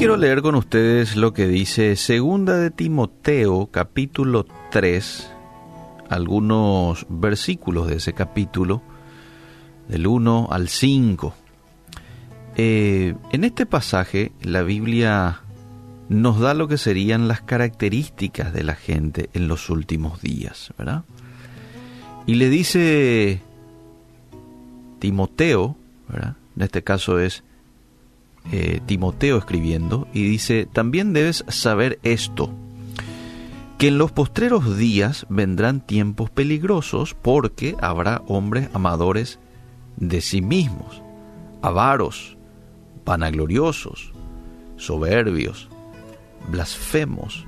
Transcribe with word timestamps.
quiero 0.00 0.16
leer 0.16 0.40
con 0.40 0.54
ustedes 0.54 1.14
lo 1.14 1.34
que 1.34 1.46
dice 1.46 1.94
Segunda 1.94 2.56
de 2.56 2.70
Timoteo, 2.70 3.66
capítulo 3.70 4.46
3, 4.70 5.30
algunos 6.08 7.04
versículos 7.10 7.86
de 7.86 7.96
ese 7.96 8.14
capítulo, 8.14 8.80
del 9.88 10.06
1 10.06 10.48
al 10.50 10.70
5. 10.70 11.34
Eh, 12.56 13.14
en 13.30 13.44
este 13.44 13.66
pasaje 13.66 14.32
la 14.40 14.62
Biblia 14.62 15.42
nos 16.08 16.40
da 16.40 16.54
lo 16.54 16.66
que 16.66 16.78
serían 16.78 17.28
las 17.28 17.42
características 17.42 18.54
de 18.54 18.64
la 18.64 18.76
gente 18.76 19.28
en 19.34 19.48
los 19.48 19.68
últimos 19.68 20.22
días, 20.22 20.72
¿verdad? 20.78 21.04
Y 22.24 22.36
le 22.36 22.48
dice 22.48 23.42
Timoteo, 24.98 25.76
¿verdad? 26.08 26.36
En 26.56 26.62
este 26.62 26.82
caso 26.82 27.18
es 27.18 27.44
eh, 28.52 28.80
Timoteo 28.86 29.38
escribiendo, 29.38 30.08
y 30.12 30.24
dice, 30.24 30.66
también 30.72 31.12
debes 31.12 31.44
saber 31.48 31.98
esto, 32.02 32.52
que 33.78 33.88
en 33.88 33.98
los 33.98 34.12
postreros 34.12 34.76
días 34.76 35.26
vendrán 35.28 35.80
tiempos 35.80 36.30
peligrosos 36.30 37.14
porque 37.14 37.76
habrá 37.80 38.22
hombres 38.26 38.68
amadores 38.74 39.38
de 39.96 40.20
sí 40.20 40.42
mismos, 40.42 41.02
avaros, 41.62 42.36
vanagloriosos, 43.06 44.12
soberbios, 44.76 45.68
blasfemos, 46.50 47.46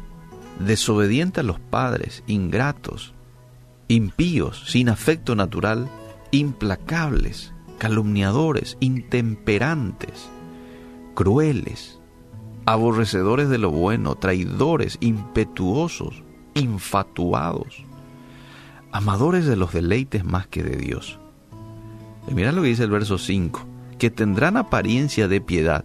desobedientes 0.58 1.40
a 1.40 1.46
los 1.46 1.60
padres, 1.60 2.22
ingratos, 2.26 3.12
impíos, 3.88 4.64
sin 4.68 4.88
afecto 4.88 5.34
natural, 5.34 5.88
implacables, 6.30 7.52
calumniadores, 7.78 8.76
intemperantes, 8.80 10.28
crueles, 11.14 12.00
aborrecedores 12.66 13.48
de 13.48 13.58
lo 13.58 13.70
bueno, 13.70 14.14
traidores, 14.14 14.98
impetuosos, 15.00 16.22
infatuados, 16.54 17.84
amadores 18.92 19.46
de 19.46 19.56
los 19.56 19.72
deleites 19.72 20.24
más 20.24 20.46
que 20.46 20.62
de 20.62 20.76
Dios. 20.76 21.18
Y 22.28 22.34
mira 22.34 22.52
lo 22.52 22.62
que 22.62 22.68
dice 22.68 22.84
el 22.84 22.90
verso 22.90 23.18
5, 23.18 23.66
que 23.98 24.10
tendrán 24.10 24.56
apariencia 24.56 25.28
de 25.28 25.40
piedad, 25.40 25.84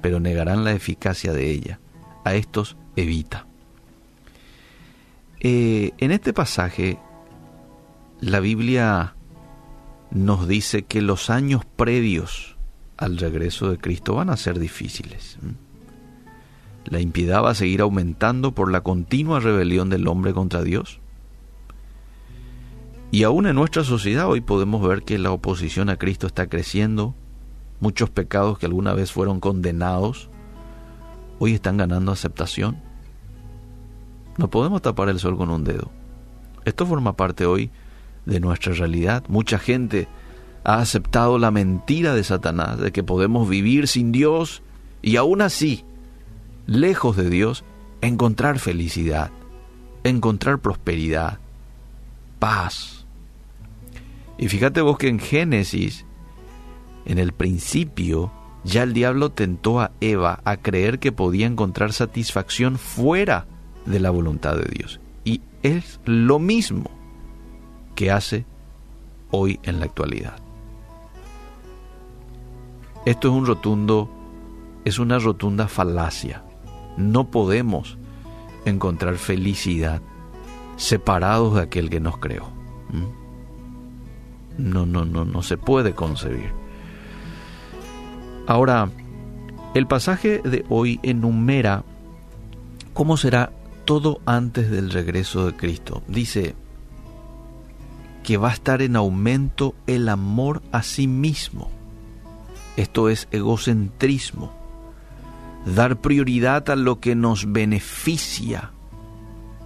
pero 0.00 0.20
negarán 0.20 0.64
la 0.64 0.72
eficacia 0.72 1.32
de 1.32 1.50
ella. 1.50 1.80
A 2.24 2.34
estos 2.34 2.76
evita. 2.94 3.46
Eh, 5.40 5.92
en 5.98 6.12
este 6.12 6.32
pasaje, 6.32 6.98
la 8.20 8.38
Biblia 8.38 9.16
nos 10.12 10.46
dice 10.46 10.82
que 10.82 11.02
los 11.02 11.30
años 11.30 11.64
previos 11.64 12.56
al 12.96 13.18
regreso 13.18 13.70
de 13.70 13.78
Cristo 13.78 14.14
van 14.14 14.30
a 14.30 14.36
ser 14.36 14.58
difíciles. 14.58 15.38
La 16.84 17.00
impiedad 17.00 17.42
va 17.42 17.50
a 17.50 17.54
seguir 17.54 17.80
aumentando 17.80 18.52
por 18.52 18.70
la 18.70 18.82
continua 18.82 19.40
rebelión 19.40 19.88
del 19.90 20.08
hombre 20.08 20.32
contra 20.32 20.62
Dios. 20.62 21.00
Y 23.10 23.24
aún 23.24 23.46
en 23.46 23.56
nuestra 23.56 23.84
sociedad 23.84 24.28
hoy 24.28 24.40
podemos 24.40 24.86
ver 24.86 25.02
que 25.02 25.18
la 25.18 25.30
oposición 25.30 25.90
a 25.90 25.96
Cristo 25.96 26.26
está 26.26 26.48
creciendo. 26.48 27.14
Muchos 27.80 28.10
pecados 28.10 28.58
que 28.58 28.66
alguna 28.66 28.94
vez 28.94 29.12
fueron 29.12 29.40
condenados 29.40 30.30
hoy 31.42 31.54
están 31.54 31.76
ganando 31.76 32.12
aceptación. 32.12 32.76
No 34.38 34.48
podemos 34.48 34.80
tapar 34.80 35.08
el 35.08 35.18
sol 35.18 35.36
con 35.36 35.50
un 35.50 35.64
dedo. 35.64 35.90
Esto 36.64 36.86
forma 36.86 37.16
parte 37.16 37.46
hoy 37.46 37.70
de 38.26 38.38
nuestra 38.38 38.72
realidad. 38.74 39.24
Mucha 39.28 39.58
gente 39.58 40.06
ha 40.64 40.78
aceptado 40.78 41.38
la 41.38 41.50
mentira 41.50 42.14
de 42.14 42.24
Satanás, 42.24 42.78
de 42.78 42.92
que 42.92 43.02
podemos 43.02 43.48
vivir 43.48 43.88
sin 43.88 44.12
Dios 44.12 44.62
y 45.02 45.16
aún 45.16 45.42
así, 45.42 45.84
lejos 46.66 47.16
de 47.16 47.28
Dios, 47.28 47.64
encontrar 48.00 48.58
felicidad, 48.58 49.30
encontrar 50.04 50.60
prosperidad, 50.60 51.38
paz. 52.38 53.06
Y 54.38 54.48
fíjate 54.48 54.80
vos 54.80 54.98
que 54.98 55.08
en 55.08 55.18
Génesis, 55.18 56.04
en 57.04 57.18
el 57.18 57.32
principio, 57.32 58.32
ya 58.64 58.84
el 58.84 58.92
diablo 58.92 59.30
tentó 59.30 59.80
a 59.80 59.92
Eva 60.00 60.40
a 60.44 60.56
creer 60.56 60.98
que 60.98 61.12
podía 61.12 61.46
encontrar 61.46 61.92
satisfacción 61.92 62.78
fuera 62.78 63.46
de 63.86 64.00
la 64.00 64.10
voluntad 64.10 64.56
de 64.56 64.64
Dios. 64.64 65.00
Y 65.24 65.40
es 65.62 66.00
lo 66.04 66.38
mismo 66.38 66.90
que 67.94 68.10
hace 68.10 68.46
hoy 69.30 69.58
en 69.64 69.80
la 69.80 69.86
actualidad. 69.86 70.41
Esto 73.04 73.28
es 73.28 73.34
un 73.34 73.46
rotundo, 73.46 74.08
es 74.84 75.00
una 75.00 75.18
rotunda 75.18 75.66
falacia. 75.66 76.44
No 76.96 77.30
podemos 77.30 77.98
encontrar 78.64 79.16
felicidad 79.16 80.00
separados 80.76 81.56
de 81.56 81.62
aquel 81.62 81.90
que 81.90 81.98
nos 81.98 82.18
creó. 82.18 82.46
¿Mm? 82.90 84.70
No, 84.70 84.86
no, 84.86 85.04
no, 85.04 85.24
no 85.24 85.42
se 85.42 85.56
puede 85.56 85.94
concebir. 85.94 86.52
Ahora, 88.46 88.88
el 89.74 89.88
pasaje 89.88 90.38
de 90.44 90.64
hoy 90.68 91.00
enumera 91.02 91.84
cómo 92.92 93.16
será 93.16 93.50
todo 93.84 94.20
antes 94.26 94.70
del 94.70 94.90
regreso 94.90 95.46
de 95.46 95.56
Cristo. 95.56 96.04
Dice 96.06 96.54
que 98.22 98.36
va 98.36 98.50
a 98.50 98.54
estar 98.54 98.80
en 98.80 98.94
aumento 98.94 99.74
el 99.88 100.08
amor 100.08 100.62
a 100.70 100.84
sí 100.84 101.08
mismo 101.08 101.81
esto 102.76 103.08
es 103.08 103.28
egocentrismo. 103.30 104.52
Dar 105.66 106.00
prioridad 106.00 106.70
a 106.70 106.76
lo 106.76 107.00
que 107.00 107.14
nos 107.14 107.52
beneficia 107.52 108.72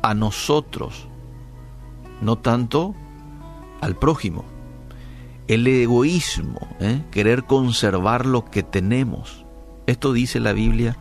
a 0.03 0.15
nosotros, 0.15 1.09
no 2.21 2.37
tanto 2.37 2.95
al 3.81 3.97
prójimo. 3.97 4.45
El 5.49 5.67
egoísmo, 5.67 6.61
¿eh? 6.81 7.03
querer 7.11 7.45
conservar 7.45 8.27
lo 8.27 8.45
que 8.45 8.63
tenemos. 8.63 9.47
Esto 9.87 10.13
dice 10.13 10.41
la 10.41 10.53
Biblia 10.53 10.97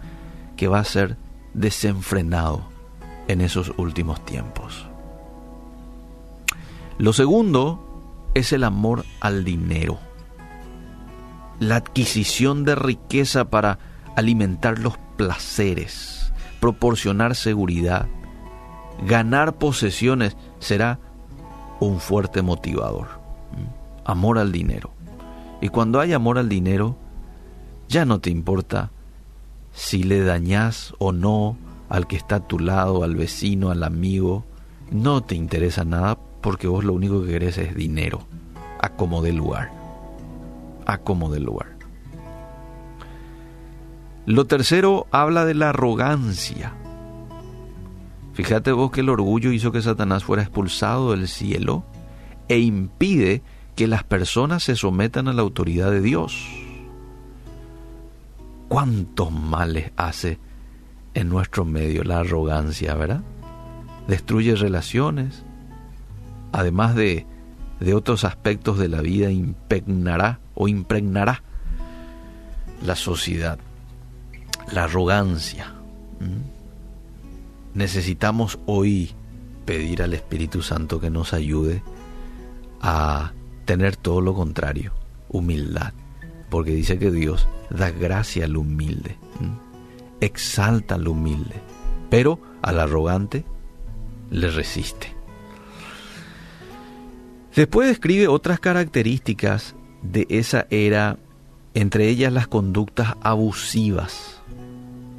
que 0.55 0.67
va 0.67 0.79
a 0.79 0.85
ser 0.85 1.17
desenfrenado 1.53 2.63
en 3.27 3.41
esos 3.41 3.73
últimos 3.77 4.23
tiempos. 4.23 4.87
Lo 6.97 7.11
segundo 7.11 8.31
es 8.33 8.53
el 8.53 8.63
amor 8.63 9.03
al 9.19 9.43
dinero 9.43 9.99
la 11.59 11.77
adquisición 11.77 12.65
de 12.65 12.75
riqueza 12.75 13.45
para 13.49 13.79
alimentar 14.15 14.79
los 14.79 14.97
placeres, 15.17 16.31
proporcionar 16.59 17.35
seguridad, 17.35 18.07
ganar 19.05 19.57
posesiones 19.57 20.35
será 20.59 20.99
un 21.79 21.99
fuerte 21.99 22.41
motivador. 22.41 23.07
Amor 24.05 24.37
al 24.37 24.51
dinero. 24.51 24.91
Y 25.61 25.69
cuando 25.69 25.99
hay 25.99 26.13
amor 26.13 26.37
al 26.37 26.49
dinero, 26.49 26.95
ya 27.87 28.05
no 28.05 28.19
te 28.19 28.29
importa 28.29 28.91
si 29.73 30.03
le 30.03 30.23
dañas 30.23 30.93
o 30.99 31.11
no 31.11 31.57
al 31.89 32.07
que 32.07 32.15
está 32.15 32.37
a 32.37 32.47
tu 32.47 32.59
lado, 32.59 33.03
al 33.03 33.15
vecino, 33.15 33.71
al 33.71 33.83
amigo. 33.83 34.45
No 34.91 35.21
te 35.21 35.35
interesa 35.35 35.85
nada 35.85 36.17
porque 36.41 36.67
vos 36.67 36.83
lo 36.83 36.93
único 36.93 37.21
que 37.23 37.31
querés 37.31 37.57
es 37.57 37.75
dinero, 37.75 38.27
a 38.79 38.89
como 38.89 39.21
de 39.21 39.33
lugar 39.33 39.84
como 41.03 41.31
del 41.31 41.43
lugar. 41.43 41.75
Lo 44.25 44.45
tercero 44.45 45.05
habla 45.11 45.45
de 45.45 45.53
la 45.53 45.69
arrogancia. 45.69 46.73
Fíjate 48.33 48.71
vos 48.71 48.91
que 48.91 49.01
el 49.01 49.09
orgullo 49.09 49.51
hizo 49.51 49.71
que 49.71 49.81
Satanás 49.81 50.23
fuera 50.23 50.43
expulsado 50.43 51.11
del 51.11 51.27
cielo 51.27 51.85
e 52.47 52.59
impide 52.59 53.43
que 53.75 53.87
las 53.87 54.03
personas 54.03 54.63
se 54.63 54.75
sometan 54.75 55.27
a 55.27 55.33
la 55.33 55.41
autoridad 55.41 55.91
de 55.91 56.01
Dios. 56.01 56.47
¿Cuántos 58.67 59.31
males 59.31 59.91
hace 59.95 60.39
en 61.13 61.29
nuestro 61.29 61.65
medio 61.65 62.03
la 62.03 62.19
arrogancia, 62.19 62.95
verdad? 62.95 63.21
Destruye 64.07 64.55
relaciones, 64.55 65.43
además 66.51 66.95
de, 66.95 67.27
de 67.79 67.93
otros 67.93 68.23
aspectos 68.23 68.77
de 68.77 68.89
la 68.89 69.01
vida, 69.01 69.31
impregnará 69.31 70.39
o 70.53 70.67
impregnará 70.67 71.43
la 72.83 72.95
sociedad, 72.95 73.59
la 74.71 74.85
arrogancia. 74.85 75.73
Necesitamos 77.73 78.59
hoy 78.65 79.11
pedir 79.65 80.01
al 80.01 80.13
Espíritu 80.13 80.61
Santo 80.61 80.99
que 80.99 81.09
nos 81.09 81.33
ayude 81.33 81.83
a 82.81 83.33
tener 83.65 83.97
todo 83.97 84.21
lo 84.21 84.33
contrario, 84.33 84.93
humildad, 85.29 85.93
porque 86.49 86.71
dice 86.71 86.99
que 86.99 87.11
Dios 87.11 87.47
da 87.69 87.91
gracia 87.91 88.45
al 88.45 88.55
humilde, 88.55 89.17
exalta 90.21 90.95
al 90.95 91.07
humilde, 91.07 91.55
pero 92.09 92.39
al 92.61 92.79
arrogante 92.79 93.43
le 94.29 94.49
resiste. 94.49 95.14
Después 97.55 97.87
describe 97.87 98.27
otras 98.27 98.59
características 98.59 99.75
de 100.01 100.27
esa 100.29 100.67
era, 100.69 101.17
entre 101.73 102.09
ellas 102.09 102.33
las 102.33 102.47
conductas 102.47 103.15
abusivas. 103.21 104.41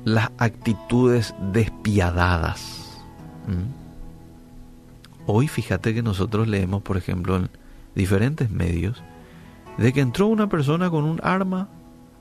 las 0.05 0.31
actitudes 0.39 1.35
despiadadas. 1.53 3.03
Hoy 5.27 5.49
fíjate 5.49 5.93
que 5.95 6.03
nosotros 6.03 6.47
leemos, 6.47 6.83
por 6.83 6.97
ejemplo, 6.97 7.35
en 7.35 7.51
diferentes 7.97 8.49
medios, 8.49 9.03
de 9.79 9.93
que 9.93 10.01
entró 10.01 10.29
una 10.29 10.49
persona 10.49 10.91
con 10.91 11.03
un 11.03 11.19
arma 11.25 11.69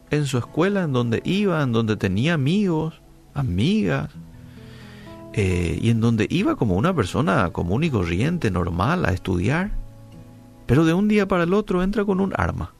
en 0.09 0.25
su 0.25 0.39
escuela, 0.39 0.81
en 0.81 0.93
donde 0.93 1.21
iba, 1.25 1.61
en 1.61 1.73
donde 1.73 1.95
tenía 1.95 2.33
amigos, 2.33 3.01
amigas, 3.35 4.09
eh, 5.33 5.77
y 5.79 5.91
en 5.91 6.01
donde 6.01 6.25
iba 6.31 6.55
como 6.55 6.77
una 6.77 6.95
persona 6.95 7.51
común 7.51 7.83
y 7.83 7.91
corriente, 7.91 8.49
normal, 8.49 9.05
a 9.05 9.13
estudiar, 9.13 9.69
pero 10.65 10.85
de 10.85 10.93
un 10.93 11.07
día 11.07 11.27
para 11.27 11.43
el 11.43 11.53
otro 11.53 11.83
entra 11.83 12.05
con 12.05 12.19
un 12.19 12.33
arma 12.35 12.73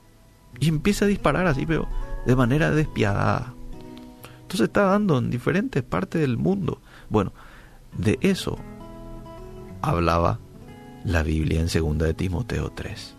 y 0.60 0.70
empieza 0.70 1.06
a 1.06 1.08
disparar 1.08 1.48
así, 1.48 1.66
pero 1.66 1.88
de 2.26 2.36
manera 2.36 2.72
despiadada. 2.72 3.54
Entonces 4.42 4.68
está 4.68 4.84
dando 4.84 5.18
en 5.18 5.30
diferentes 5.30 5.84
partes 5.84 6.22
del 6.22 6.38
mundo. 6.38 6.80
Bueno, 7.10 7.34
de 7.98 8.18
eso 8.22 8.58
hablaba 9.82 10.40
la 11.04 11.24
Biblia 11.24 11.60
en 11.60 11.68
2 11.68 11.98
de 12.00 12.14
Timoteo 12.14 12.72
3. 12.72 13.16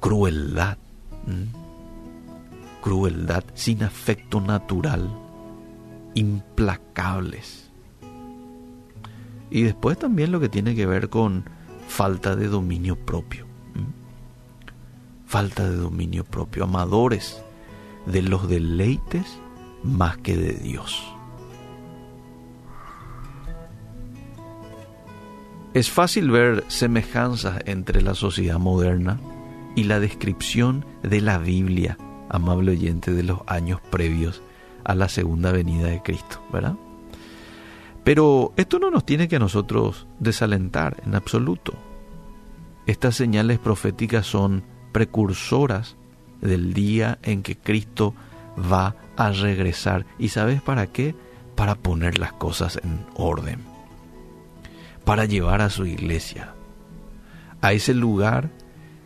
Crueldad. 0.00 0.78
Crueldad 2.82 3.44
sin 3.54 3.82
afecto 3.82 4.40
natural. 4.40 5.10
Implacables. 6.14 7.70
Y 9.50 9.62
después 9.62 9.98
también 9.98 10.32
lo 10.32 10.40
que 10.40 10.48
tiene 10.48 10.74
que 10.74 10.86
ver 10.86 11.08
con 11.08 11.44
falta 11.90 12.36
de 12.36 12.46
dominio 12.46 12.96
propio. 12.96 13.46
Falta 15.26 15.68
de 15.68 15.76
dominio 15.76 16.24
propio. 16.24 16.64
Amadores 16.64 17.42
de 18.06 18.22
los 18.22 18.48
deleites 18.48 19.38
más 19.82 20.16
que 20.16 20.36
de 20.36 20.52
Dios. 20.54 21.04
Es 25.74 25.90
fácil 25.90 26.30
ver 26.30 26.64
semejanzas 26.68 27.60
entre 27.66 28.02
la 28.02 28.14
sociedad 28.14 28.58
moderna 28.58 29.20
y 29.76 29.84
la 29.84 30.00
descripción 30.00 30.84
de 31.02 31.20
la 31.20 31.38
Biblia, 31.38 31.98
amable 32.28 32.72
oyente, 32.72 33.12
de 33.12 33.24
los 33.24 33.40
años 33.46 33.80
previos 33.90 34.42
a 34.84 34.94
la 34.94 35.08
segunda 35.08 35.52
venida 35.52 35.88
de 35.88 36.02
Cristo, 36.02 36.40
¿verdad? 36.52 36.76
Pero 38.04 38.52
esto 38.56 38.78
no 38.78 38.90
nos 38.90 39.04
tiene 39.04 39.28
que 39.28 39.36
a 39.36 39.40
nosotros 39.40 40.06
desalentar 40.18 41.02
en 41.04 41.14
absoluto. 41.14 41.74
Estas 42.86 43.14
señales 43.14 43.58
proféticas 43.58 44.26
son 44.26 44.64
precursoras 44.92 45.96
del 46.40 46.72
día 46.72 47.18
en 47.22 47.42
que 47.42 47.56
Cristo 47.56 48.14
va 48.58 48.96
a 49.16 49.30
regresar. 49.30 50.06
¿Y 50.18 50.28
sabes 50.28 50.62
para 50.62 50.86
qué? 50.86 51.14
Para 51.54 51.74
poner 51.74 52.18
las 52.18 52.32
cosas 52.32 52.80
en 52.82 53.04
orden. 53.14 53.60
Para 55.04 55.26
llevar 55.26 55.60
a 55.60 55.70
su 55.70 55.86
iglesia 55.86 56.54
a 57.60 57.72
ese 57.72 57.94
lugar 57.94 58.50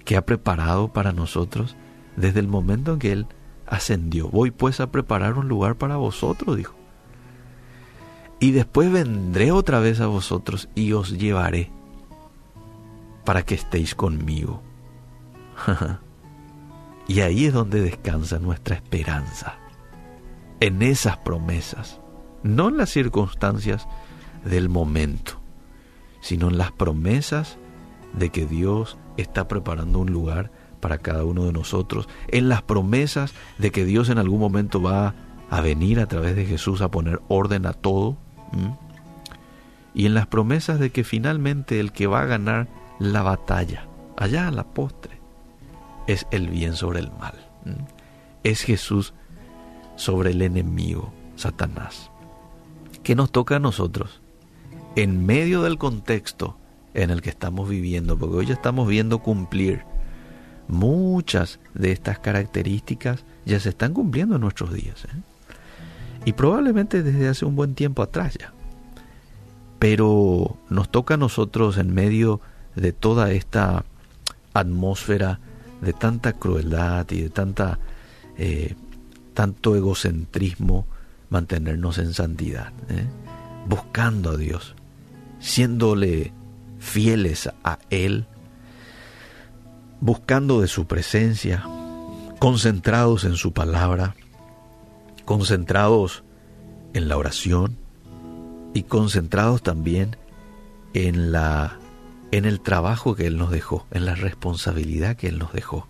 que 0.05 0.17
ha 0.17 0.25
preparado 0.25 0.93
para 0.93 1.13
nosotros 1.13 1.77
desde 2.17 2.41
el 2.41 2.49
momento 2.49 2.93
en 2.93 2.99
que 2.99 3.13
Él 3.13 3.27
ascendió. 3.67 4.29
Voy 4.29 4.51
pues 4.51 4.81
a 4.81 4.91
preparar 4.91 5.39
un 5.39 5.49
lugar 5.49 5.77
para 5.77 5.97
vosotros, 5.97 6.57
dijo. 6.57 6.75
Y 8.41 8.51
después 8.51 8.91
vendré 8.93 9.53
otra 9.53 9.81
vez 9.81 10.01
a 10.01 10.07
vosotros 10.07 10.69
y 10.75 10.93
os 10.93 11.19
llevaré 11.19 11.71
para 13.25 13.43
que 13.45 13.55
estéis 13.55 13.95
conmigo. 13.95 14.63
Y 17.07 17.21
ahí 17.21 17.45
es 17.45 17.53
donde 17.53 17.83
descansa 17.83 18.39
nuestra 18.39 18.77
esperanza, 18.77 19.57
en 20.61 20.81
esas 20.81 21.19
promesas, 21.19 22.01
no 22.43 22.69
en 22.69 22.79
las 22.79 22.91
circunstancias 22.91 23.87
del 24.45 24.71
momento, 24.71 25.39
sino 26.23 26.49
en 26.49 26.57
las 26.57 26.73
promesas 26.73 27.59
de 28.15 28.31
que 28.31 28.47
Dios 28.47 28.97
está 29.19 29.49
preparando 29.49 29.99
un 29.99 30.13
lugar 30.13 30.51
para 30.81 30.99
cada 30.99 31.25
uno 31.25 31.45
de 31.45 31.53
nosotros, 31.53 32.09
en 32.29 32.49
las 32.49 32.63
promesas 32.63 33.35
de 33.59 33.71
que 33.71 33.85
Dios 33.85 34.09
en 34.09 34.17
algún 34.17 34.41
momento 34.41 34.81
va 34.81 35.15
a 35.51 35.61
venir 35.61 36.01
a 36.01 36.07
través 36.07 36.37
de 36.37 36.47
Jesús 36.47 36.81
a 36.81 36.91
poner 36.91 37.21
orden 37.29 37.67
a 37.67 37.75
todo, 37.75 38.17
y 39.95 40.07
en 40.07 40.15
las 40.15 40.27
promesas 40.27 40.81
de 40.81 40.91
que 40.91 41.05
finalmente 41.05 41.81
el 41.81 41.93
que 41.93 42.07
va 42.07 42.23
a 42.23 42.27
ganar 42.27 42.69
la 42.99 43.23
batalla, 43.23 43.87
allá 44.17 44.49
a 44.49 44.51
la 44.51 44.65
postre, 44.65 45.21
es 46.07 46.27
el 46.31 46.49
bien 46.49 46.75
sobre 46.75 47.01
el 47.01 47.11
mal. 47.13 47.35
Es 48.43 48.63
Jesús 48.63 49.15
sobre 49.97 50.33
el 50.33 50.43
enemigo, 50.43 51.13
Satanás. 51.37 52.11
¿Qué 53.03 53.15
nos 53.15 53.31
toca 53.31 53.57
a 53.57 53.61
nosotros? 53.61 54.21
En 54.97 55.25
medio 55.25 55.63
del 55.63 55.79
contexto 55.79 56.59
en 56.95 57.11
el 57.11 57.23
que 57.23 57.31
estamos 57.31 57.69
viviendo, 57.69 58.19
porque 58.19 58.37
hoy 58.37 58.47
ya 58.47 58.55
estamos 58.55 58.89
viendo 58.89 59.21
cumplir 59.21 59.83
muchas 60.69 61.61
de 61.75 61.93
estas 61.93 62.19
características, 62.19 63.25
ya 63.45 63.61
se 63.61 63.71
están 63.71 63.93
cumpliendo 63.93 64.37
en 64.37 64.41
nuestros 64.41 64.73
días. 64.73 65.05
¿eh? 65.05 65.23
Y 66.25 66.33
probablemente 66.33 67.03
desde 67.03 67.29
hace 67.29 67.45
un 67.45 67.57
buen 67.57 67.75
tiempo 67.75 68.03
atrás 68.03 68.37
ya. 68.39 68.53
Pero 69.79 70.57
nos 70.71 70.91
toca 70.91 71.15
a 71.15 71.19
nosotros 71.19 71.77
en 71.79 71.93
medio 71.93 72.41
de 72.75 72.93
toda 72.93 73.33
esta 73.33 73.85
atmósfera 74.55 75.41
de 75.81 75.93
tanta 75.93 76.33
crueldad 76.33 77.07
y 77.11 77.23
de 77.23 77.31
tanta 77.31 77.79
eh, 78.39 78.75
tanto 79.35 79.77
egocentrismo 79.77 80.87
mantenernos 81.29 81.99
en 81.99 82.15
santidad, 82.15 82.73
¿eh? 82.89 83.07
buscando 83.67 84.31
a 84.31 84.37
Dios, 84.37 84.75
siéndole 85.41 86.33
fieles 86.79 87.51
a 87.65 87.79
Él, 87.91 88.27
buscando 90.01 90.61
de 90.61 90.69
su 90.69 90.87
presencia, 90.87 91.65
concentrados 92.39 93.25
en 93.25 93.37
su 93.37 93.53
palabra, 93.53 94.15
concentrados 95.25 96.25
en 96.93 97.09
la 97.09 97.17
oración 97.17 97.77
y 98.75 98.85
concentrados 98.85 99.63
también 99.63 100.17
en 100.93 101.33
la 101.33 101.79
en 102.33 102.47
el 102.47 102.61
trabajo 102.61 103.15
que 103.15 103.27
Él 103.27 103.39
nos 103.39 103.53
dejó, 103.53 103.87
en 103.93 104.07
la 104.07 104.17
responsabilidad 104.17 105.17
que 105.17 105.29
Él 105.29 105.39
nos 105.39 105.53
dejó, 105.53 105.87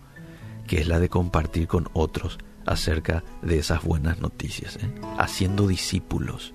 que 0.66 0.78
es 0.78 0.86
la 0.86 1.00
de 1.00 1.08
compartir 1.08 1.66
con 1.66 1.88
otros 1.94 2.38
acerca 2.66 3.24
de 3.40 3.58
esas 3.58 3.82
buenas 3.82 4.20
noticias, 4.20 4.76
¿eh? 4.76 4.94
haciendo 5.18 5.66
discípulos, 5.66 6.52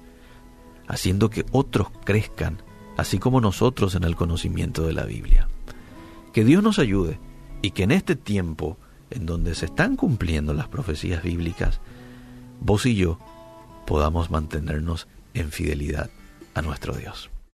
haciendo 0.87 1.31
que 1.31 1.43
otros 1.51 1.87
crezcan, 2.03 2.61
así 2.97 3.17
como 3.17 3.41
nosotros 3.41 3.95
en 3.95 4.03
el 4.03 4.15
conocimiento 4.15 4.85
de 4.85 4.93
la 4.93 5.05
Biblia. 5.05 5.47
Que 6.33 6.43
Dios 6.43 6.61
nos 6.61 6.77
ayude 6.77 7.19
y 7.63 7.71
que 7.71 7.83
en 7.83 7.91
este 7.91 8.15
tiempo 8.15 8.77
en 9.09 9.25
donde 9.25 9.55
se 9.55 9.65
están 9.65 9.95
cumpliendo 9.95 10.53
las 10.53 10.67
profecías 10.67 11.23
bíblicas, 11.23 11.81
vos 12.59 12.85
y 12.85 12.95
yo 12.95 13.17
podamos 13.85 14.29
mantenernos 14.29 15.07
en 15.33 15.51
fidelidad 15.51 16.09
a 16.53 16.61
nuestro 16.61 16.93
Dios. 16.95 17.29